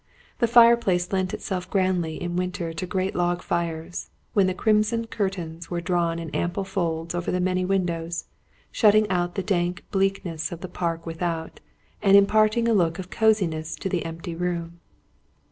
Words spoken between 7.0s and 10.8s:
over the many windows, shutting out the dank bleakness of the